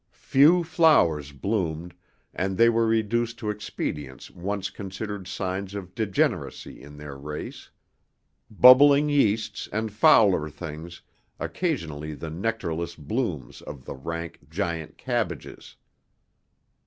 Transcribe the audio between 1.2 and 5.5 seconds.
bloomed, and they were reduced to expedients once considered